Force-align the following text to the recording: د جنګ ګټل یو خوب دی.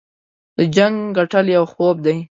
د 0.57 0.59
جنګ 0.75 0.95
ګټل 1.17 1.45
یو 1.57 1.65
خوب 1.73 1.95
دی. 2.05 2.17